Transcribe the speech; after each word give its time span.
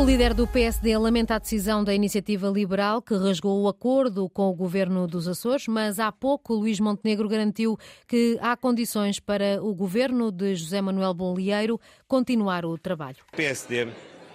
O 0.00 0.04
líder 0.06 0.32
do 0.32 0.46
PSD 0.46 0.96
lamenta 0.96 1.34
a 1.34 1.38
decisão 1.38 1.84
da 1.84 1.94
iniciativa 1.94 2.48
liberal 2.48 3.02
que 3.02 3.14
rasgou 3.14 3.60
o 3.60 3.68
acordo 3.68 4.30
com 4.30 4.48
o 4.48 4.54
governo 4.54 5.06
dos 5.06 5.28
Açores, 5.28 5.68
mas 5.68 5.98
há 5.98 6.10
pouco 6.10 6.54
Luís 6.54 6.80
Montenegro 6.80 7.28
garantiu 7.28 7.78
que 8.08 8.38
há 8.40 8.56
condições 8.56 9.20
para 9.20 9.62
o 9.62 9.74
governo 9.74 10.32
de 10.32 10.54
José 10.54 10.80
Manuel 10.80 11.12
Bolieiro 11.12 11.78
continuar 12.08 12.64
o 12.64 12.78
trabalho. 12.78 13.18
O 13.30 13.36
PSD 13.36 13.88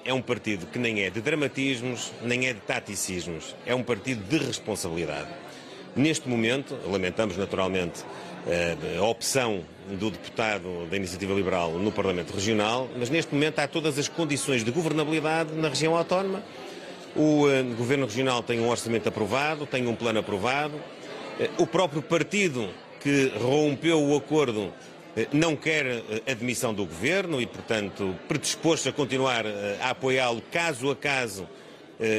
é 0.05 0.13
um 0.13 0.21
partido 0.21 0.67
que 0.67 0.77
nem 0.77 1.01
é 1.01 1.09
de 1.09 1.19
dramatismos, 1.19 2.13
nem 2.21 2.45
é 2.45 2.53
de 2.53 2.59
taticismos, 2.59 3.55
é 3.65 3.73
um 3.73 3.81
partido 3.81 4.23
de 4.23 4.37
responsabilidade. 4.37 5.29
Neste 5.95 6.27
momento, 6.27 6.77
lamentamos 6.91 7.37
naturalmente 7.37 8.03
eh, 8.45 8.75
a 8.99 9.03
opção 9.03 9.63
do 9.87 10.11
deputado 10.11 10.85
da 10.89 10.97
Iniciativa 10.97 11.33
Liberal 11.33 11.71
no 11.71 11.89
Parlamento 11.89 12.33
Regional, 12.33 12.89
mas 12.97 13.09
neste 13.09 13.33
momento 13.33 13.59
há 13.59 13.67
todas 13.67 13.97
as 13.97 14.09
condições 14.09 14.61
de 14.61 14.71
governabilidade 14.71 15.53
na 15.53 15.69
região 15.69 15.95
autónoma. 15.95 16.43
O 17.15 17.49
eh, 17.49 17.63
Governo 17.77 18.07
Regional 18.07 18.43
tem 18.43 18.59
um 18.59 18.67
orçamento 18.67 19.07
aprovado, 19.07 19.65
tem 19.65 19.87
um 19.87 19.95
plano 19.95 20.19
aprovado. 20.19 20.73
Eh, 21.39 21.49
o 21.57 21.65
próprio 21.65 22.01
partido 22.01 22.69
que 22.99 23.31
rompeu 23.39 24.03
o 24.03 24.17
acordo 24.17 24.73
não 25.31 25.55
quer 25.55 26.03
admissão 26.29 26.73
do 26.73 26.85
Governo 26.85 27.39
e, 27.39 27.45
portanto, 27.45 28.13
predisposto 28.27 28.89
a 28.89 28.91
continuar 28.91 29.45
a 29.81 29.91
apoiá-lo 29.91 30.41
caso 30.51 30.91
a 30.91 30.95
caso 30.95 31.47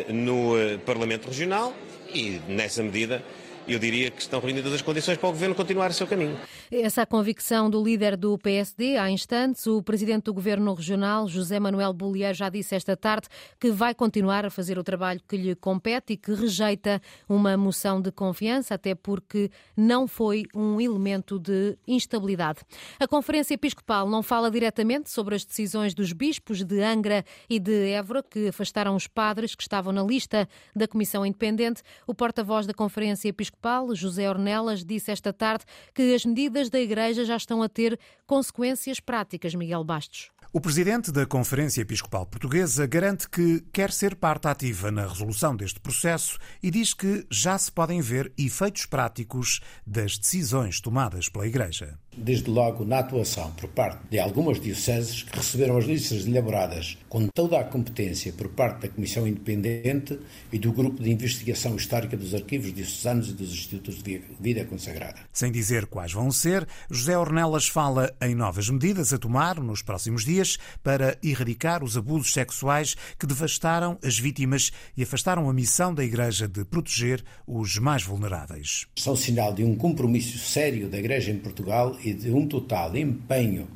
no 0.08 0.54
Parlamento 0.86 1.26
Regional 1.26 1.74
e, 2.14 2.40
nessa 2.48 2.82
medida, 2.82 3.22
eu 3.68 3.78
diria 3.78 4.10
que 4.10 4.22
estão 4.22 4.40
reunidas 4.40 4.72
as 4.72 4.80
condições 4.80 5.18
para 5.18 5.28
o 5.28 5.32
Governo 5.32 5.54
continuar 5.54 5.90
o 5.90 5.92
seu 5.92 6.06
caminho. 6.06 6.38
Essa 6.70 7.00
é 7.00 7.02
a 7.02 7.06
convicção 7.06 7.68
do 7.68 7.82
líder 7.82 8.16
do 8.16 8.38
PSD. 8.38 8.96
Há 8.96 9.10
instantes, 9.10 9.66
o 9.66 9.82
presidente 9.82 10.24
do 10.24 10.34
Governo 10.34 10.72
Regional, 10.72 11.26
José 11.26 11.58
Manuel 11.58 11.92
Bollier, 11.92 12.32
já 12.32 12.48
disse 12.48 12.74
esta 12.76 12.96
tarde 12.96 13.26
que 13.58 13.70
vai 13.70 13.94
continuar 13.94 14.46
a 14.46 14.50
fazer 14.50 14.78
o 14.78 14.84
trabalho 14.84 15.20
que 15.28 15.36
lhe 15.36 15.54
compete 15.56 16.12
e 16.12 16.16
que 16.16 16.32
rejeita 16.32 17.00
uma 17.28 17.56
moção 17.56 18.00
de 18.00 18.12
confiança, 18.12 18.74
até 18.74 18.94
porque 18.94 19.50
não 19.76 20.06
foi 20.06 20.44
um 20.54 20.80
elemento 20.80 21.38
de 21.38 21.76
instabilidade. 21.88 22.60
A 23.00 23.08
Conferência 23.08 23.54
Episcopal 23.54 24.08
não 24.08 24.22
fala 24.22 24.50
diretamente 24.50 25.10
sobre 25.10 25.34
as 25.34 25.44
decisões 25.44 25.92
dos 25.92 26.12
bispos 26.12 26.62
de 26.62 26.82
Angra 26.82 27.24
e 27.50 27.58
de 27.58 27.90
Évora, 27.90 28.22
que 28.22 28.48
afastaram 28.48 28.94
os 28.94 29.08
padres 29.08 29.54
que 29.54 29.62
estavam 29.62 29.92
na 29.92 30.04
lista 30.04 30.48
da 30.74 30.86
Comissão 30.86 31.26
Independente. 31.26 31.82
O 32.06 32.14
porta-voz 32.14 32.66
da 32.66 32.72
Conferência 32.72 33.28
Episcopal 33.28 33.55
Episcopal, 33.56 33.94
José 33.94 34.28
Ornelas, 34.28 34.84
disse 34.84 35.10
esta 35.10 35.32
tarde 35.32 35.64
que 35.94 36.14
as 36.14 36.24
medidas 36.24 36.68
da 36.68 36.78
Igreja 36.78 37.24
já 37.24 37.36
estão 37.36 37.62
a 37.62 37.68
ter 37.68 37.98
consequências 38.26 39.00
práticas, 39.00 39.54
Miguel 39.54 39.82
Bastos. 39.82 40.30
O 40.56 40.60
presidente 40.66 41.12
da 41.12 41.26
Conferência 41.26 41.82
Episcopal 41.82 42.24
Portuguesa 42.24 42.86
garante 42.86 43.28
que 43.28 43.62
quer 43.70 43.92
ser 43.92 44.16
parte 44.16 44.48
ativa 44.48 44.90
na 44.90 45.06
resolução 45.06 45.54
deste 45.54 45.78
processo 45.78 46.38
e 46.62 46.70
diz 46.70 46.94
que 46.94 47.26
já 47.30 47.58
se 47.58 47.70
podem 47.70 48.00
ver 48.00 48.32
efeitos 48.38 48.86
práticos 48.86 49.60
das 49.86 50.16
decisões 50.16 50.80
tomadas 50.80 51.28
pela 51.28 51.46
Igreja. 51.46 51.98
Desde 52.16 52.48
logo 52.48 52.86
na 52.86 53.00
atuação 53.00 53.50
por 53.52 53.68
parte 53.68 53.98
de 54.08 54.18
algumas 54.18 54.58
dioceses 54.58 55.24
que 55.24 55.36
receberam 55.36 55.76
as 55.76 55.84
listas 55.84 56.26
elaboradas 56.26 56.96
com 57.10 57.28
toda 57.28 57.60
a 57.60 57.64
competência 57.64 58.32
por 58.32 58.48
parte 58.48 58.80
da 58.80 58.88
Comissão 58.88 59.28
Independente 59.28 60.18
e 60.50 60.58
do 60.58 60.72
Grupo 60.72 61.02
de 61.02 61.10
Investigação 61.10 61.76
Histórica 61.76 62.16
dos 62.16 62.34
Arquivos 62.34 62.72
Diocesanos 62.72 63.28
e 63.28 63.34
dos 63.34 63.52
Institutos 63.52 64.02
de 64.02 64.22
Vida 64.40 64.64
Consagrada. 64.64 65.20
Sem 65.30 65.52
dizer 65.52 65.84
quais 65.84 66.14
vão 66.14 66.32
ser, 66.32 66.66
José 66.90 67.18
Ornelas 67.18 67.68
fala 67.68 68.10
em 68.22 68.34
novas 68.34 68.70
medidas 68.70 69.12
a 69.12 69.18
tomar 69.18 69.60
nos 69.60 69.82
próximos 69.82 70.24
dias 70.24 70.45
para 70.82 71.18
erradicar 71.22 71.82
os 71.82 71.96
abusos 71.96 72.32
sexuais 72.32 72.94
que 73.18 73.26
devastaram 73.26 73.98
as 74.04 74.18
vítimas 74.18 74.70
e 74.96 75.02
afastaram 75.02 75.48
a 75.48 75.52
missão 75.52 75.94
da 75.94 76.04
Igreja 76.04 76.46
de 76.46 76.64
proteger 76.64 77.24
os 77.46 77.78
mais 77.78 78.02
vulneráveis. 78.02 78.86
São 78.96 79.16
sinal 79.16 79.52
de 79.52 79.64
um 79.64 79.74
compromisso 79.74 80.38
sério 80.38 80.88
da 80.88 80.98
Igreja 80.98 81.30
em 81.30 81.38
Portugal 81.38 81.96
e 82.04 82.12
de 82.12 82.30
um 82.30 82.46
total 82.46 82.96
empenho 82.96 83.68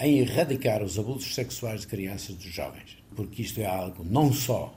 em 0.00 0.18
erradicar 0.18 0.82
os 0.82 0.98
abusos 0.98 1.34
sexuais 1.34 1.82
de 1.82 1.86
crianças 1.86 2.30
e 2.30 2.32
dos 2.34 2.52
jovens, 2.52 2.96
porque 3.16 3.42
isto 3.42 3.60
é 3.60 3.66
algo 3.66 4.04
não 4.04 4.32
só 4.32 4.74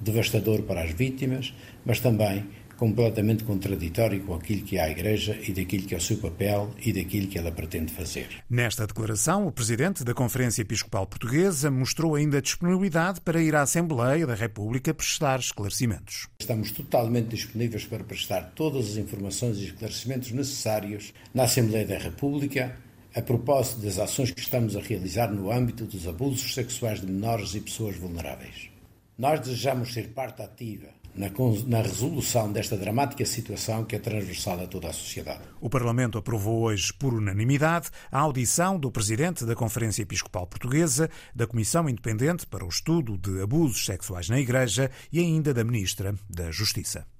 devastador 0.00 0.62
para 0.62 0.82
as 0.82 0.92
vítimas, 0.92 1.54
mas 1.84 2.00
também 2.00 2.46
completamente 2.78 3.42
contraditório 3.42 4.22
com 4.22 4.34
aquilo 4.34 4.62
que 4.62 4.78
é 4.78 4.82
a 4.82 4.88
Igreja 4.88 5.38
e 5.46 5.52
daquilo 5.52 5.84
que 5.84 5.94
é 5.94 5.98
o 5.98 6.00
seu 6.00 6.16
papel 6.16 6.70
e 6.80 6.92
daquilo 6.92 7.26
que 7.26 7.36
ela 7.36 7.50
pretende 7.50 7.92
fazer. 7.92 8.28
Nesta 8.48 8.86
declaração, 8.86 9.46
o 9.46 9.52
presidente 9.52 10.04
da 10.04 10.14
Conferência 10.14 10.62
Episcopal 10.62 11.06
Portuguesa 11.06 11.70
mostrou 11.70 12.14
ainda 12.14 12.40
disponibilidade 12.40 13.20
para 13.20 13.42
ir 13.42 13.54
à 13.54 13.62
Assembleia 13.62 14.26
da 14.26 14.34
República 14.34 14.94
prestar 14.94 15.40
esclarecimentos. 15.40 16.28
Estamos 16.38 16.70
totalmente 16.70 17.28
disponíveis 17.30 17.84
para 17.84 18.04
prestar 18.04 18.52
todas 18.54 18.90
as 18.90 18.96
informações 18.96 19.58
e 19.58 19.66
esclarecimentos 19.66 20.30
necessários 20.30 21.12
na 21.34 21.44
Assembleia 21.44 21.86
da 21.86 21.98
República 21.98 22.76
a 23.14 23.20
propósito 23.20 23.80
das 23.80 23.98
ações 23.98 24.30
que 24.30 24.40
estamos 24.40 24.76
a 24.76 24.80
realizar 24.80 25.32
no 25.32 25.50
âmbito 25.50 25.84
dos 25.84 26.06
abusos 26.06 26.54
sexuais 26.54 27.00
de 27.00 27.06
menores 27.06 27.54
e 27.56 27.60
pessoas 27.60 27.96
vulneráveis. 27.96 28.70
Nós 29.18 29.40
desejamos 29.40 29.92
ser 29.92 30.10
parte 30.10 30.42
ativa 30.42 30.86
na, 31.18 31.82
resolução 31.82 32.52
desta 32.52 32.76
dramática 32.76 33.24
situação 33.26 33.84
que 33.84 33.96
é 33.96 33.98
transversal 33.98 34.60
a 34.60 34.66
toda 34.66 34.88
a 34.88 34.92
sociedade. 34.92 35.40
O 35.60 35.68
Parlamento 35.68 36.16
aprovou 36.16 36.62
hoje, 36.62 36.92
por 36.92 37.12
unanimidade, 37.12 37.90
a 38.10 38.20
audição 38.20 38.78
do 38.78 38.90
Presidente 38.90 39.44
da 39.44 39.56
Conferência 39.56 40.02
Episcopal 40.02 40.46
Portuguesa, 40.46 41.10
da 41.34 41.46
Comissão 41.46 41.88
Independente 41.88 42.46
para 42.46 42.64
o 42.64 42.68
Estudo 42.68 43.18
de 43.18 43.42
Abusos 43.42 43.84
Sexuais 43.84 44.28
na 44.28 44.38
Igreja 44.38 44.90
e 45.12 45.18
ainda 45.18 45.52
da 45.52 45.64
Ministra 45.64 46.14
da 46.30 46.50
Justiça. 46.50 47.17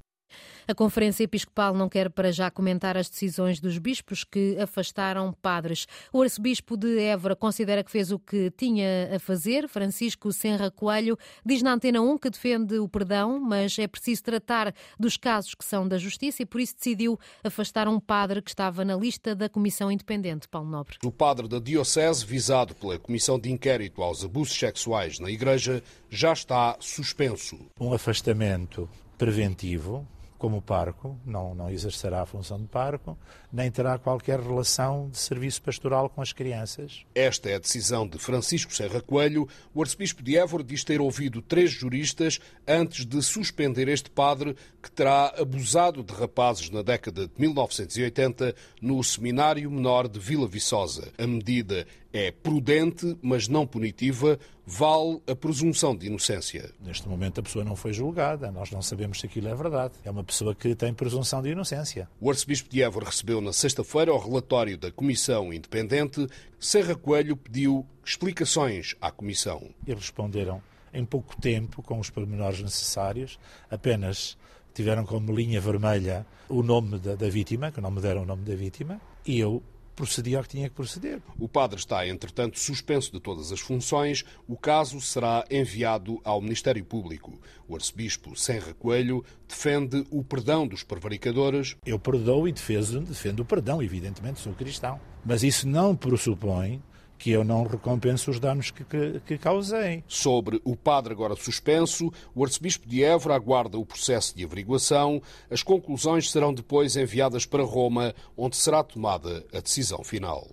A 0.70 0.74
Conferência 0.74 1.24
Episcopal 1.24 1.72
não 1.72 1.88
quer 1.88 2.10
para 2.10 2.30
já 2.30 2.50
comentar 2.50 2.94
as 2.94 3.08
decisões 3.08 3.58
dos 3.58 3.78
bispos 3.78 4.22
que 4.22 4.54
afastaram 4.60 5.32
padres. 5.32 5.86
O 6.12 6.20
arcebispo 6.20 6.76
de 6.76 7.00
Évora 7.00 7.34
considera 7.34 7.82
que 7.82 7.90
fez 7.90 8.12
o 8.12 8.18
que 8.18 8.50
tinha 8.50 9.16
a 9.16 9.18
fazer. 9.18 9.66
Francisco 9.66 10.30
Senra 10.30 10.70
Coelho 10.70 11.16
diz 11.42 11.62
na 11.62 11.72
Antena 11.72 12.02
1 12.02 12.18
que 12.18 12.28
defende 12.28 12.78
o 12.78 12.86
perdão, 12.86 13.40
mas 13.40 13.78
é 13.78 13.86
preciso 13.86 14.22
tratar 14.24 14.74
dos 15.00 15.16
casos 15.16 15.54
que 15.54 15.64
são 15.64 15.88
da 15.88 15.96
justiça 15.96 16.42
e 16.42 16.44
por 16.44 16.60
isso 16.60 16.74
decidiu 16.74 17.18
afastar 17.42 17.88
um 17.88 17.98
padre 17.98 18.42
que 18.42 18.50
estava 18.50 18.84
na 18.84 18.94
lista 18.94 19.34
da 19.34 19.48
Comissão 19.48 19.90
Independente, 19.90 20.46
Paulo 20.48 20.68
Nobre. 20.68 20.98
O 21.02 21.10
padre 21.10 21.48
da 21.48 21.58
Diocese, 21.58 22.26
visado 22.26 22.74
pela 22.74 22.98
Comissão 22.98 23.40
de 23.40 23.50
Inquérito 23.50 24.02
aos 24.02 24.22
Abusos 24.22 24.58
Sexuais 24.58 25.18
na 25.18 25.30
Igreja, 25.30 25.82
já 26.10 26.34
está 26.34 26.76
suspenso. 26.78 27.58
Um 27.80 27.94
afastamento 27.94 28.86
preventivo 29.16 30.06
como 30.38 30.62
parco, 30.62 31.18
não, 31.26 31.54
não 31.54 31.68
exercerá 31.68 32.22
a 32.22 32.26
função 32.26 32.58
de 32.58 32.68
parco, 32.68 33.18
nem 33.52 33.70
terá 33.70 33.98
qualquer 33.98 34.38
relação 34.38 35.08
de 35.10 35.18
serviço 35.18 35.60
pastoral 35.60 36.08
com 36.08 36.22
as 36.22 36.32
crianças. 36.32 37.04
Esta 37.14 37.50
é 37.50 37.56
a 37.56 37.58
decisão 37.58 38.06
de 38.06 38.18
Francisco 38.18 38.72
Serra 38.72 39.00
Coelho. 39.00 39.48
O 39.74 39.82
arcebispo 39.82 40.22
de 40.22 40.36
Évora 40.36 40.62
diz 40.62 40.84
ter 40.84 41.00
ouvido 41.00 41.42
três 41.42 41.70
juristas 41.70 42.38
antes 42.66 43.04
de 43.04 43.20
suspender 43.20 43.88
este 43.88 44.10
padre 44.10 44.56
que 44.80 44.90
terá 44.90 45.34
abusado 45.36 46.04
de 46.04 46.14
rapazes 46.14 46.70
na 46.70 46.82
década 46.82 47.26
de 47.26 47.32
1980 47.36 48.54
no 48.80 49.02
Seminário 49.02 49.70
Menor 49.70 50.06
de 50.06 50.20
Vila 50.20 50.46
Viçosa. 50.46 51.12
A 51.18 51.26
medida 51.26 51.84
é 52.12 52.30
prudente, 52.30 53.16
mas 53.20 53.48
não 53.48 53.66
punitiva, 53.66 54.38
vale 54.66 55.20
a 55.26 55.34
presunção 55.34 55.96
de 55.96 56.06
inocência. 56.06 56.72
Neste 56.80 57.08
momento 57.08 57.40
a 57.40 57.42
pessoa 57.42 57.64
não 57.64 57.76
foi 57.76 57.92
julgada, 57.92 58.50
nós 58.50 58.70
não 58.70 58.82
sabemos 58.82 59.20
se 59.20 59.26
aquilo 59.26 59.48
é 59.48 59.54
verdade. 59.54 59.94
É 60.04 60.10
uma 60.10 60.24
pessoa 60.24 60.54
que 60.54 60.74
tem 60.74 60.92
presunção 60.94 61.42
de 61.42 61.50
inocência. 61.50 62.08
O 62.20 62.30
arcebispo 62.30 62.68
de 62.68 62.82
Évora 62.82 63.06
recebeu 63.06 63.40
na 63.40 63.52
sexta-feira 63.52 64.12
o 64.12 64.18
relatório 64.18 64.78
da 64.78 64.90
Comissão 64.90 65.52
Independente. 65.52 66.26
Serra 66.58 66.94
Coelho 66.94 67.36
pediu 67.36 67.86
explicações 68.04 68.94
à 69.00 69.10
Comissão. 69.10 69.70
Eles 69.86 70.02
responderam 70.02 70.62
em 70.92 71.04
pouco 71.04 71.38
tempo, 71.40 71.82
com 71.82 71.98
os 71.98 72.08
pormenores 72.08 72.62
necessários, 72.62 73.38
apenas 73.70 74.38
tiveram 74.72 75.04
como 75.04 75.34
linha 75.34 75.60
vermelha 75.60 76.26
o 76.48 76.62
nome 76.62 76.98
da, 76.98 77.14
da 77.14 77.28
vítima, 77.28 77.70
que 77.70 77.80
não 77.80 77.90
me 77.90 78.00
deram 78.00 78.22
o 78.22 78.26
nome 78.26 78.44
da 78.44 78.54
vítima, 78.54 79.00
e 79.26 79.38
eu 79.38 79.62
procedi 79.98 80.36
ao 80.36 80.44
que 80.44 80.50
tinha 80.50 80.68
que 80.68 80.76
proceder. 80.76 81.20
O 81.40 81.48
padre 81.48 81.80
está, 81.80 82.06
entretanto, 82.06 82.56
suspenso 82.56 83.10
de 83.10 83.18
todas 83.18 83.50
as 83.50 83.58
funções. 83.58 84.24
O 84.46 84.56
caso 84.56 85.00
será 85.00 85.44
enviado 85.50 86.20
ao 86.22 86.40
Ministério 86.40 86.84
Público. 86.84 87.36
O 87.66 87.74
arcebispo 87.74 88.36
Senra 88.36 88.72
Coelho 88.74 89.24
defende 89.48 90.06
o 90.08 90.22
perdão 90.22 90.68
dos 90.68 90.84
prevaricadores. 90.84 91.76
Eu 91.84 91.98
perdoo 91.98 92.46
e 92.46 92.52
defendo, 92.52 93.00
defendo 93.00 93.40
o 93.40 93.44
perdão, 93.44 93.82
evidentemente, 93.82 94.38
sou 94.38 94.52
cristão. 94.52 95.00
Mas 95.24 95.42
isso 95.42 95.68
não 95.68 95.96
pressupõe 95.96 96.80
que 97.18 97.30
eu 97.30 97.42
não 97.42 97.64
recompenso 97.64 98.30
os 98.30 98.38
danos 98.38 98.70
que, 98.70 98.84
que, 98.84 99.20
que, 99.26 99.38
causei. 99.38 100.04
Sobre 100.06 100.60
o 100.64 100.76
padre 100.76 101.12
agora 101.12 101.34
suspenso, 101.34 102.12
o 102.34 102.44
arcebispo 102.44 102.88
de 102.88 103.02
Évora 103.02 103.34
aguarda 103.34 103.78
o 103.78 103.84
processo 103.84 104.36
de 104.36 104.44
averiguação. 104.44 105.20
As 105.50 105.62
conclusões 105.62 106.30
serão 106.30 106.54
depois 106.54 106.96
enviadas 106.96 107.44
para 107.44 107.64
Roma, 107.64 108.14
onde 108.36 108.56
será 108.56 108.82
tomada 108.82 109.44
a 109.52 109.60
decisão 109.60 110.04
final. 110.04 110.46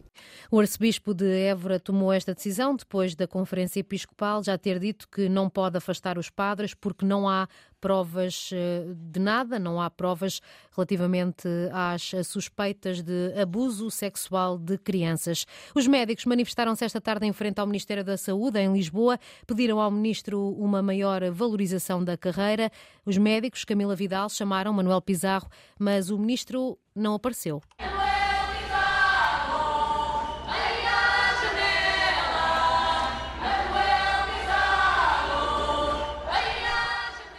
O 0.51 0.59
arcebispo 0.59 1.13
de 1.13 1.25
Évora 1.25 1.79
tomou 1.79 2.13
esta 2.13 2.33
decisão 2.33 2.75
depois 2.75 3.15
da 3.15 3.27
Conferência 3.27 3.79
Episcopal 3.79 4.44
já 4.44 4.57
ter 4.57 4.79
dito 4.79 5.07
que 5.09 5.27
não 5.27 5.50
pode 5.50 5.77
afastar 5.77 6.17
os 6.17 6.29
padres 6.29 6.73
porque 6.73 7.06
não 7.06 7.27
há 7.27 7.47
provas 7.86 8.50
eh, 8.52 8.84
de 8.96 9.20
nada, 9.20 9.60
não 9.60 9.80
há 9.80 9.92
provas 9.92 10.42
relativamente 10.76 11.48
às 11.72 12.14
suspeitas 12.28 13.04
de 13.04 13.32
abuso 13.40 13.92
sexual 13.92 14.58
de 14.58 14.76
crianças. 14.80 15.46
Os 15.76 15.86
médicos 15.86 16.26
manifestaram-se 16.26 16.84
esta 16.84 17.00
tarde 17.00 17.28
em 17.28 17.32
frente 17.32 17.60
ao 17.60 17.68
Ministério 17.68 18.04
da 18.04 18.18
Saúde, 18.18 18.60
em 18.60 18.74
Lisboa, 18.74 19.20
pediram 19.46 19.80
ao 19.80 19.92
ministro 19.92 20.50
uma 20.58 20.82
maior 20.82 21.30
valorização 21.30 22.04
da 22.04 22.18
carreira. 22.18 22.72
Os 23.06 23.20
médicos, 23.20 23.64
Camila 23.64 23.96
Vidal, 23.96 24.30
chamaram 24.30 24.74
Manuel 24.74 25.00
Pizarro, 25.00 25.48
mas 25.80 26.10
o 26.10 26.18
ministro 26.18 26.80
não 26.96 27.14
apareceu. 27.14 27.62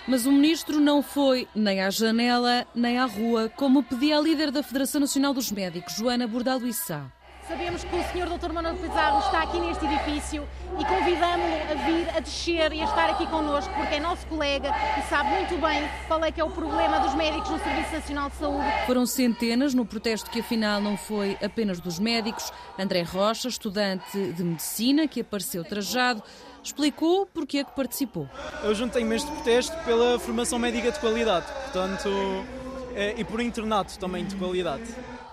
Mas 0.08 0.24
o 0.24 0.30
ministro 0.30 0.78
não 0.78 1.02
foi 1.02 1.48
nem 1.52 1.82
à 1.82 1.90
janela 1.90 2.64
nem 2.72 2.96
à 2.96 3.06
rua, 3.06 3.50
como 3.56 3.82
pedia 3.82 4.18
a 4.18 4.20
líder 4.20 4.52
da 4.52 4.62
Federação 4.62 5.00
Nacional 5.00 5.34
dos 5.34 5.50
Médicos, 5.50 5.96
Joana 5.96 6.28
Bordalo 6.28 6.66
Issá. 6.66 7.10
Sabemos 7.48 7.84
que 7.84 7.94
o 7.94 8.02
Sr. 8.02 8.38
Dr. 8.38 8.52
Manuel 8.52 8.74
Pizarro 8.76 9.20
está 9.20 9.42
aqui 9.42 9.60
neste 9.60 9.84
edifício 9.84 10.46
e 10.80 10.84
convidamos-lo 10.84 11.54
a 11.70 11.74
vir, 11.86 12.16
a 12.16 12.20
descer 12.20 12.72
e 12.72 12.80
a 12.80 12.84
estar 12.84 13.10
aqui 13.10 13.24
connosco, 13.28 13.72
porque 13.74 13.94
é 13.94 14.00
nosso 14.00 14.26
colega 14.26 14.72
e 14.98 15.02
sabe 15.08 15.30
muito 15.30 15.56
bem 15.60 15.88
qual 16.08 16.24
é 16.24 16.32
que 16.32 16.40
é 16.40 16.44
o 16.44 16.50
problema 16.50 16.98
dos 16.98 17.14
médicos 17.14 17.48
no 17.48 17.58
Serviço 17.60 17.92
Nacional 17.92 18.30
de 18.30 18.36
Saúde. 18.36 18.66
Foram 18.86 19.06
centenas 19.06 19.74
no 19.74 19.86
protesto 19.86 20.28
que 20.28 20.40
afinal 20.40 20.80
não 20.80 20.96
foi 20.96 21.38
apenas 21.40 21.78
dos 21.78 22.00
médicos. 22.00 22.52
André 22.76 23.02
Rocha, 23.02 23.46
estudante 23.46 24.32
de 24.32 24.42
medicina, 24.42 25.06
que 25.06 25.20
apareceu 25.20 25.64
trajado, 25.64 26.24
explicou 26.66 27.26
porque 27.26 27.58
é 27.58 27.64
que 27.64 27.74
participou. 27.74 28.28
Eu 28.62 28.74
juntei-me 28.74 29.16
este 29.16 29.30
protesto 29.30 29.76
pela 29.84 30.18
formação 30.18 30.58
médica 30.58 30.90
de 30.90 30.98
qualidade, 30.98 31.46
portanto, 31.46 32.08
é, 32.94 33.14
e 33.16 33.24
por 33.24 33.40
internato 33.40 33.98
também 33.98 34.24
de 34.24 34.34
qualidade. 34.36 34.84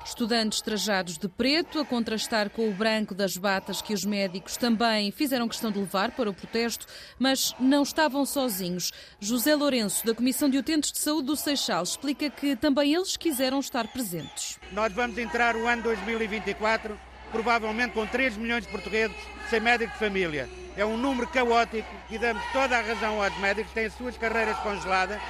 Estudantes 0.05 0.61
trajados 0.61 1.17
de 1.17 1.29
preto, 1.29 1.79
a 1.79 1.85
contrastar 1.85 2.49
com 2.49 2.67
o 2.67 2.73
branco 2.73 3.15
das 3.15 3.37
batas 3.37 3.81
que 3.81 3.93
os 3.93 4.03
médicos 4.03 4.57
também 4.57 5.11
fizeram 5.11 5.47
questão 5.47 5.71
de 5.71 5.79
levar 5.79 6.11
para 6.11 6.29
o 6.29 6.33
protesto, 6.33 6.85
mas 7.17 7.55
não 7.57 7.83
estavam 7.83 8.25
sozinhos. 8.25 8.91
José 9.17 9.55
Lourenço, 9.55 10.05
da 10.05 10.13
Comissão 10.13 10.49
de 10.49 10.57
Utentes 10.57 10.91
de 10.91 10.99
Saúde 10.99 11.27
do 11.27 11.37
Seixal, 11.37 11.83
explica 11.83 12.29
que 12.29 12.53
também 12.57 12.93
eles 12.93 13.15
quiseram 13.15 13.61
estar 13.61 13.87
presentes. 13.87 14.59
Nós 14.73 14.91
vamos 14.91 15.17
entrar 15.17 15.55
o 15.55 15.65
ano 15.67 15.83
2024, 15.83 16.99
provavelmente 17.31 17.93
com 17.93 18.05
3 18.05 18.35
milhões 18.35 18.65
de 18.65 18.71
portugueses 18.71 19.15
sem 19.49 19.61
médico 19.61 19.93
de 19.93 19.99
família. 19.99 20.49
É 20.75 20.83
um 20.83 20.97
número 20.97 21.27
caótico 21.27 21.87
e 22.09 22.17
damos 22.17 22.43
toda 22.51 22.77
a 22.77 22.81
razão 22.81 23.21
aos 23.21 23.37
médicos, 23.37 23.71
têm 23.73 23.85
as 23.85 23.93
suas 23.93 24.17
carreiras 24.17 24.57
congeladas, 24.57 25.21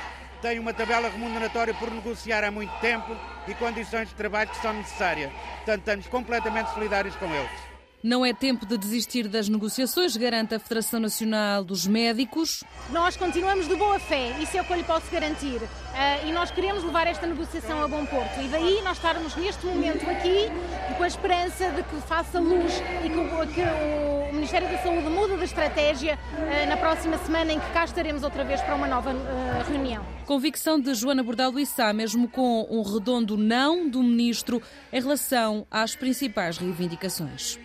têm 0.41 0.57
uma 0.57 0.73
tabela 0.73 1.09
remuneratória 1.09 1.73
por 1.73 1.91
negociar 1.91 2.45
há 2.45 2.51
muito 2.51 2.71
tempo 2.79 3.15
e 3.45 3.53
condições 3.55 4.07
de 4.07 4.15
trabalho 4.15 4.49
que 4.49 4.57
são 4.57 4.71
necessárias. 4.71 5.31
Portanto, 5.57 5.79
estamos 5.79 6.07
completamente 6.07 6.73
solidários 6.73 7.15
com 7.17 7.25
eles. 7.25 7.72
Não 8.03 8.25
é 8.25 8.33
tempo 8.33 8.65
de 8.65 8.77
desistir 8.77 9.29
das 9.29 9.47
negociações, 9.47 10.17
garante 10.17 10.53
a 10.53 10.59
Federação 10.59 10.99
Nacional 10.99 11.63
dos 11.63 11.87
Médicos. 11.87 12.61
Nós 12.89 13.15
continuamos 13.15 13.65
de 13.65 13.77
boa 13.77 13.97
fé, 13.97 14.37
isso 14.41 14.57
é 14.57 14.61
o 14.61 14.65
que 14.65 14.73
eu 14.73 14.75
lhe 14.75 14.83
posso 14.83 15.09
garantir. 15.09 15.55
Uh, 15.55 16.27
e 16.27 16.33
nós 16.33 16.51
queremos 16.51 16.83
levar 16.83 17.07
esta 17.07 17.25
negociação 17.25 17.81
a 17.81 17.87
bom 17.87 18.05
porto. 18.05 18.41
E 18.41 18.49
daí 18.49 18.81
nós 18.83 18.97
estarmos 18.97 19.37
neste 19.37 19.65
momento 19.65 20.03
aqui 20.09 20.51
com 20.97 21.03
a 21.03 21.07
esperança 21.07 21.71
de 21.71 21.81
que 21.81 21.95
faça 22.01 22.41
luz 22.41 22.73
e 23.05 23.09
que, 23.09 23.53
que 23.53 23.61
o 23.61 24.33
Ministério 24.33 24.67
da 24.67 24.79
Saúde 24.79 25.07
mude 25.07 25.37
de 25.37 25.45
estratégia 25.45 26.19
uh, 26.33 26.67
na 26.67 26.75
próxima 26.75 27.17
semana 27.19 27.53
em 27.53 27.59
que 27.61 27.71
cá 27.71 27.85
estaremos 27.85 28.21
outra 28.23 28.43
vez 28.43 28.59
para 28.59 28.75
uma 28.75 28.85
nova 28.85 29.11
uh, 29.13 29.71
reunião. 29.71 30.05
Convicção 30.25 30.77
de 30.77 30.93
Joana 30.93 31.23
Bordal 31.23 31.57
Issá, 31.57 31.93
mesmo 31.93 32.27
com 32.27 32.67
um 32.69 32.81
redondo 32.81 33.37
não 33.37 33.87
do 33.89 34.03
Ministro 34.03 34.61
em 34.91 35.01
relação 35.01 35.65
às 35.71 35.95
principais 35.95 36.57
reivindicações. 36.57 37.57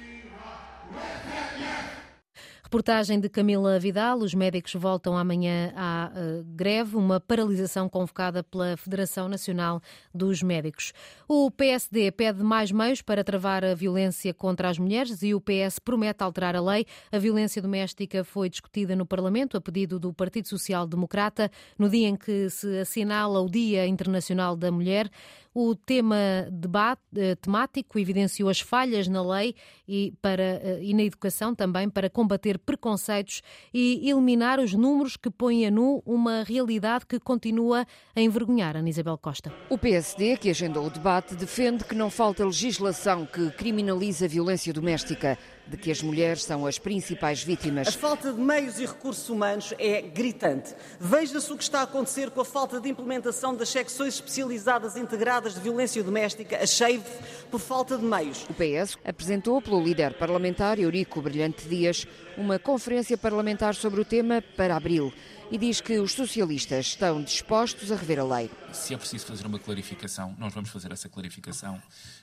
Reportagem 2.69 3.19
de 3.19 3.31
Camila 3.31 3.79
Vidal. 3.79 4.19
Os 4.19 4.35
médicos 4.35 4.75
voltam 4.75 5.17
amanhã 5.17 5.73
à 5.75 6.13
uh, 6.13 6.45
greve, 6.45 6.97
uma 6.97 7.19
paralisação 7.19 7.89
convocada 7.89 8.45
pela 8.45 8.77
Federação 8.77 9.27
Nacional 9.27 9.81
dos 10.15 10.43
Médicos. 10.43 10.93
O 11.27 11.51
PSD 11.51 12.13
pede 12.13 12.43
mais 12.43 12.71
meios 12.71 13.01
para 13.01 13.25
travar 13.25 13.65
a 13.65 13.75
violência 13.75 14.35
contra 14.35 14.69
as 14.69 14.79
mulheres 14.79 15.23
e 15.23 15.35
o 15.35 15.41
PS 15.41 15.79
promete 15.79 16.23
alterar 16.23 16.55
a 16.55 16.61
lei. 16.61 16.85
A 17.11 17.17
violência 17.19 17.63
doméstica 17.63 18.23
foi 18.23 18.51
discutida 18.51 18.95
no 18.95 19.07
Parlamento 19.07 19.57
a 19.57 19.63
pedido 19.63 19.99
do 19.99 20.13
Partido 20.13 20.47
Social 20.47 20.87
Democrata 20.87 21.51
no 21.79 21.89
dia 21.89 22.07
em 22.07 22.17
que 22.17 22.51
se 22.51 22.81
assinala 22.81 23.41
o 23.41 23.49
Dia 23.49 23.87
Internacional 23.87 24.55
da 24.55 24.71
Mulher. 24.71 25.11
O 25.61 25.75
tema 25.75 26.47
debate, 26.53 27.03
eh, 27.17 27.35
temático 27.35 27.99
evidenciou 27.99 28.49
as 28.49 28.61
falhas 28.61 29.09
na 29.09 29.21
lei 29.21 29.57
e, 29.89 30.15
para, 30.23 30.41
eh, 30.41 30.79
e 30.83 30.95
na 30.95 31.03
educação 31.03 31.53
também 31.53 31.91
para 31.91 32.09
combater 32.09 32.61
preconceitos 32.61 33.43
e 33.75 34.09
eliminar 34.09 34.61
os 34.61 34.73
números 34.73 35.17
que 35.17 35.29
põem 35.29 35.67
a 35.67 35.71
nu 35.73 36.01
uma 36.07 36.45
realidade 36.45 37.07
que 37.07 37.19
continua 37.19 37.85
a 38.15 38.21
envergonhar 38.21 38.77
Ana 38.77 38.89
Isabel 38.89 39.19
Costa. 39.19 39.53
O 39.69 39.77
PSD, 39.77 40.37
que 40.37 40.49
agendou 40.49 40.87
o 40.87 40.91
debate, 40.91 41.35
defende 41.35 41.83
que 41.83 41.95
não 41.97 42.09
falta 42.09 42.45
legislação 42.45 43.27
que 43.27 43.51
criminaliza 43.51 44.27
a 44.27 44.29
violência 44.29 44.73
doméstica 44.73 45.37
de 45.69 45.77
que 45.77 45.91
as 45.91 46.03
mulheres 46.03 46.43
são 46.45 46.67
as 46.67 46.79
principais 46.79 47.43
vítimas. 47.43 47.89
A 47.89 47.93
falta 47.93 48.33
de 48.33 48.41
meios 48.41 48.79
e 48.79 48.87
recursos 48.87 49.29
humanos 49.29 49.75
é 49.79 50.01
gritante. 50.01 50.75
Veja-se 50.99 51.53
o 51.53 51.57
que 51.57 51.63
está 51.63 51.81
a 51.81 51.83
acontecer 51.83 52.31
com 52.31 52.41
a 52.41 52.45
falta 52.45 52.81
de 52.81 52.89
implementação 52.89 53.55
das 53.55 53.69
secções 53.69 54.15
especializadas 54.15 54.97
integradas 54.97 55.55
de 55.55 55.61
violência 55.61 56.03
doméstica, 56.03 56.57
a 56.57 56.67
SHAVE, 56.67 57.03
por 57.51 57.61
falta 57.61 57.99
de 57.99 58.05
meios. 58.05 58.47
O 58.49 58.55
PS 58.55 58.97
apresentou 59.05 59.61
pelo 59.61 59.83
líder 59.83 60.15
parlamentar 60.15 60.79
Eurico 60.79 61.21
Brilhante 61.21 61.69
Dias 61.69 62.07
uma 62.37 62.59
conferência 62.59 63.19
parlamentar 63.19 63.75
sobre 63.75 64.01
o 64.01 64.05
tema 64.05 64.43
para 64.57 64.77
abril 64.77 65.13
e 65.51 65.59
diz 65.59 65.81
que 65.81 65.99
os 65.99 66.13
socialistas 66.13 66.87
estão 66.87 67.23
dispostos 67.23 67.91
a 67.91 67.97
rever 67.97 68.21
a 68.21 68.25
lei. 68.25 68.51
Se 68.73 68.95
é 68.95 68.97
preciso 68.97 69.27
fazer 69.27 69.47
uma 69.47 69.59
clarificação, 69.59 70.35
nós 70.39 70.53
vamos 70.53 70.71
fazer 70.71 70.93
essa 70.93 71.09
clarificação. 71.09 71.81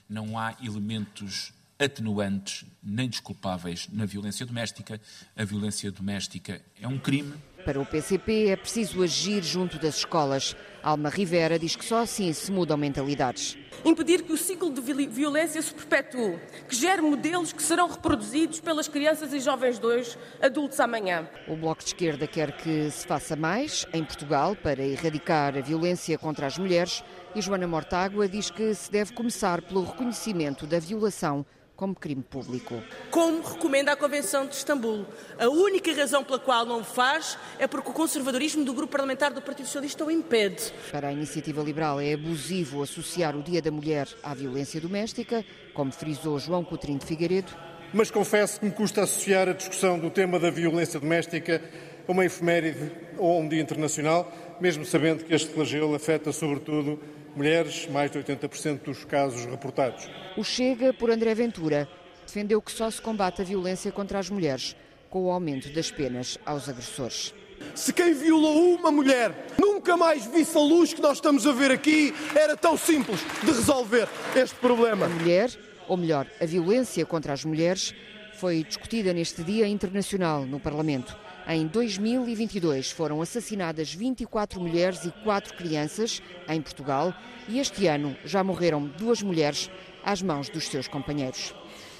Não 0.08 0.38
há 0.38 0.54
elementos 0.62 1.52
atenuantes 1.78 2.64
nem 2.82 3.08
desculpáveis 3.08 3.88
na 3.92 4.06
violência 4.06 4.46
doméstica. 4.46 5.00
A 5.36 5.44
violência 5.44 5.90
doméstica 5.90 6.60
é 6.80 6.86
um 6.86 6.98
crime. 6.98 7.34
Para 7.64 7.80
o 7.80 7.84
PCP 7.84 8.46
é 8.46 8.56
preciso 8.56 9.02
agir 9.02 9.42
junto 9.42 9.76
das 9.76 9.96
escolas. 9.96 10.54
Alma 10.82 11.08
Rivera 11.08 11.58
diz 11.58 11.74
que 11.74 11.84
só 11.84 12.02
assim 12.02 12.32
se 12.32 12.52
mudam 12.52 12.76
mentalidades. 12.76 13.58
Impedir 13.84 14.22
que 14.22 14.32
o 14.32 14.36
ciclo 14.36 14.72
de 14.72 14.80
violência 14.80 15.60
se 15.60 15.74
perpetue, 15.74 16.38
que 16.68 16.76
gere 16.76 17.02
modelos 17.02 17.52
que 17.52 17.62
serão 17.62 17.88
reproduzidos 17.88 18.60
pelas 18.60 18.86
crianças 18.86 19.32
e 19.32 19.40
jovens 19.40 19.80
de 19.80 19.86
hoje, 19.86 20.16
adultos 20.40 20.78
amanhã. 20.78 21.28
O 21.48 21.56
Bloco 21.56 21.82
de 21.82 21.88
Esquerda 21.88 22.26
quer 22.28 22.56
que 22.56 22.88
se 22.88 23.04
faça 23.04 23.34
mais 23.34 23.84
em 23.92 24.04
Portugal 24.04 24.54
para 24.54 24.84
erradicar 24.84 25.56
a 25.56 25.60
violência 25.60 26.16
contra 26.16 26.46
as 26.46 26.56
mulheres 26.56 27.02
e 27.34 27.40
Joana 27.42 27.66
Mortágua 27.66 28.28
diz 28.28 28.48
que 28.48 28.74
se 28.74 28.90
deve 28.90 29.12
começar 29.12 29.60
pelo 29.60 29.84
reconhecimento 29.84 30.66
da 30.66 30.78
violação 30.78 31.44
como 31.76 31.94
crime 31.94 32.22
público. 32.22 32.82
Como 33.10 33.42
recomenda 33.42 33.92
a 33.92 33.96
Convenção 33.96 34.46
de 34.46 34.54
Istambul. 34.54 35.04
A 35.38 35.48
única 35.48 35.92
razão 35.94 36.24
pela 36.24 36.38
qual 36.38 36.64
não 36.64 36.80
o 36.80 36.84
faz 36.84 37.38
é 37.58 37.66
porque 37.66 37.90
o 37.90 37.92
conservadorismo 37.92 38.64
do 38.64 38.72
grupo 38.72 38.92
parlamentar 38.92 39.32
do 39.32 39.42
Partido 39.42 39.66
Socialista 39.66 40.04
o 40.04 40.10
impede. 40.10 40.72
Para 40.90 41.08
a 41.08 41.12
Iniciativa 41.12 41.62
Liberal 41.62 42.00
é 42.00 42.14
abusivo 42.14 42.82
associar 42.82 43.36
o 43.36 43.42
Dia 43.42 43.60
da 43.60 43.70
Mulher 43.70 44.08
à 44.22 44.34
violência 44.34 44.80
doméstica, 44.80 45.44
como 45.74 45.92
frisou 45.92 46.38
João 46.38 46.64
Coutrinho 46.64 46.98
de 46.98 47.04
Figueiredo. 47.04 47.52
Mas 47.92 48.10
confesso 48.10 48.58
que 48.58 48.66
me 48.66 48.72
custa 48.72 49.02
associar 49.02 49.48
a 49.48 49.52
discussão 49.52 49.98
do 49.98 50.10
tema 50.10 50.40
da 50.40 50.50
violência 50.50 50.98
doméstica 50.98 51.62
a 52.08 52.12
uma 52.12 52.24
efeméride 52.24 52.90
ou 53.18 53.36
a 53.36 53.40
um 53.40 53.48
dia 53.48 53.60
internacional, 53.60 54.32
mesmo 54.60 54.84
sabendo 54.84 55.24
que 55.24 55.34
este 55.34 55.52
flagelo 55.52 55.94
afeta 55.94 56.32
sobretudo 56.32 56.98
mulheres, 57.36 57.86
mais 57.90 58.10
de 58.10 58.18
80% 58.18 58.82
dos 58.82 59.04
casos 59.04 59.44
reportados. 59.44 60.08
O 60.36 60.42
Chega, 60.42 60.92
por 60.92 61.10
André 61.10 61.34
Ventura, 61.34 61.86
defendeu 62.26 62.60
que 62.62 62.72
só 62.72 62.90
se 62.90 63.00
combate 63.00 63.42
a 63.42 63.44
violência 63.44 63.92
contra 63.92 64.18
as 64.18 64.30
mulheres 64.30 64.74
com 65.10 65.26
o 65.26 65.30
aumento 65.30 65.68
das 65.72 65.90
penas 65.90 66.38
aos 66.44 66.68
agressores. 66.68 67.32
Se 67.74 67.92
quem 67.92 68.14
violou 68.14 68.74
uma 68.74 68.90
mulher 68.90 69.32
nunca 69.58 69.96
mais 69.96 70.26
visse 70.26 70.56
a 70.56 70.60
luz 70.60 70.92
que 70.92 71.00
nós 71.00 71.18
estamos 71.18 71.46
a 71.46 71.52
ver 71.52 71.70
aqui, 71.70 72.14
era 72.34 72.56
tão 72.56 72.76
simples 72.76 73.20
de 73.42 73.46
resolver 73.46 74.08
este 74.34 74.56
problema. 74.56 75.06
A 75.06 75.08
mulher, 75.08 75.50
ou 75.86 75.96
melhor, 75.96 76.26
a 76.40 76.44
violência 76.44 77.04
contra 77.06 77.32
as 77.32 77.44
mulheres, 77.44 77.94
foi 78.34 78.64
discutida 78.64 79.12
neste 79.12 79.42
Dia 79.42 79.66
Internacional 79.66 80.44
no 80.44 80.60
Parlamento. 80.60 81.16
Em 81.48 81.64
2022 81.68 82.90
foram 82.90 83.22
assassinadas 83.22 83.94
24 83.94 84.60
mulheres 84.60 85.04
e 85.04 85.12
4 85.22 85.54
crianças 85.54 86.20
em 86.48 86.60
Portugal 86.60 87.14
e 87.48 87.60
este 87.60 87.86
ano 87.86 88.16
já 88.24 88.42
morreram 88.42 88.84
duas 88.98 89.22
mulheres 89.22 89.70
às 90.04 90.20
mãos 90.20 90.48
dos 90.48 90.66
seus 90.66 90.88
companheiros 90.88 91.54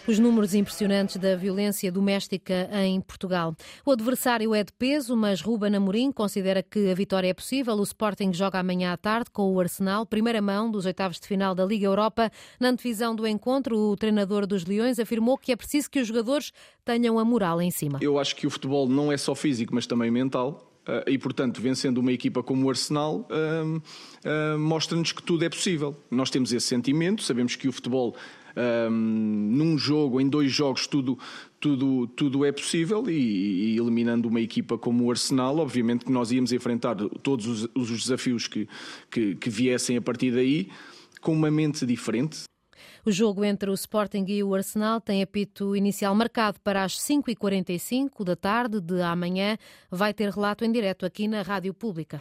os 0.07 0.19
números 0.19 0.55
impressionantes 0.55 1.17
da 1.17 1.37
violência 1.37 1.91
doméstica 1.91 2.69
em 2.73 3.01
Portugal. 3.01 3.55
O 3.85 3.91
adversário 3.91 4.55
é 4.55 4.63
de 4.63 4.73
peso, 4.73 5.17
mas 5.17 5.41
Ruben 5.41 5.75
Amorim 5.75 6.13
considera 6.13 6.63
que 6.63 6.91
a 6.91 6.95
vitória 6.95 7.29
é 7.29 7.35
possível. 7.35 7.75
O 7.75 7.83
Sporting 7.83 8.33
joga 8.33 8.59
amanhã 8.59 8.93
à 8.93 8.97
tarde 8.97 9.31
com 9.31 9.53
o 9.53 9.61
Arsenal, 9.61 10.07
primeira 10.07 10.41
mão 10.41 10.71
dos 10.71 10.87
oitavos 10.87 11.19
de 11.19 11.27
final 11.27 11.55
da 11.55 11.65
Liga 11.65 11.87
Europa. 11.87 12.31
Na 12.61 12.69
antevisão 12.69 13.15
do 13.15 13.27
encontro, 13.27 13.77
o 13.77 13.97
treinador 13.97 14.47
dos 14.47 14.65
Leões 14.65 14.99
afirmou 14.99 15.37
que 15.37 15.53
é 15.53 15.57
preciso 15.57 15.91
que 15.91 16.01
os 16.01 16.07
jogadores 16.07 16.53
tenham 16.85 17.19
a 17.19 17.25
moral 17.25 17.61
em 17.61 17.71
cima. 17.71 17.99
Eu 18.01 18.19
acho 18.19 18.37
que 18.37 18.47
o 18.47 18.51
futebol 18.51 18.89
não 18.89 19.11
é 19.11 19.17
só 19.17 19.35
físico, 19.35 19.75
mas 19.75 19.87
também 19.87 20.11
mental. 20.11 20.73
Uh, 20.87 21.03
e, 21.11 21.19
portanto, 21.19 21.61
vencendo 21.61 21.99
uma 21.99 22.13
equipa 22.13 22.45
como 22.45 22.65
o 22.65 22.71
Arsenal, 22.71 23.27
uh, 23.29 23.77
uh, 23.77 24.59
mostra-nos 24.59 25.11
que 25.11 25.21
tudo 25.21 25.45
é 25.45 25.49
possível. 25.49 25.97
Nós 26.09 26.31
temos 26.31 26.53
esse 26.53 26.67
sentimento, 26.67 27.25
sabemos 27.25 27.57
que 27.57 27.67
o 27.67 27.73
futebol 27.73 28.15
um, 28.57 28.91
num 28.91 29.79
jogo, 29.79 30.21
em 30.21 30.29
dois 30.29 30.51
jogos, 30.51 30.87
tudo, 30.87 31.19
tudo, 31.61 32.07
tudo 32.09 32.45
é 32.45 32.53
possível 32.53 33.09
e, 33.09 33.75
e, 33.75 33.79
eliminando 33.79 34.29
uma 34.29 34.41
equipa 34.41 34.79
como 34.79 35.05
o 35.05 35.11
Arsenal, 35.11 35.59
obviamente 35.59 36.05
que 36.05 36.13
nós 36.13 36.33
íamos 36.33 36.53
enfrentar 36.53 36.97
todos 37.23 37.47
os, 37.47 37.69
os 37.75 37.91
desafios 38.03 38.49
que, 38.49 38.69
que, 39.11 39.35
que 39.35 39.51
viessem 39.51 39.97
a 39.97 40.01
partir 40.01 40.33
daí 40.33 40.69
com 41.21 41.33
uma 41.33 41.51
mente 41.51 41.85
diferente. 41.85 42.45
O 43.07 43.13
jogo 43.13 43.45
entre 43.45 43.71
o 43.71 43.75
Sporting 43.75 44.25
e 44.27 44.43
o 44.43 44.53
Arsenal 44.53 45.01
tem 45.01 45.23
apito 45.23 45.77
inicial 45.77 46.13
marcado 46.13 46.59
para 46.59 46.83
as 46.83 46.95
5h45 46.95 48.25
da 48.25 48.35
tarde 48.35 48.81
de 48.81 49.01
amanhã. 49.01 49.57
Vai 49.89 50.13
ter 50.13 50.29
relato 50.29 50.65
em 50.65 50.73
direto 50.73 51.07
aqui 51.07 51.29
na 51.29 51.43
Rádio 51.43 51.73
Pública. 51.73 52.15